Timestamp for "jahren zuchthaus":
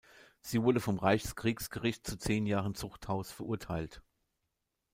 2.47-3.29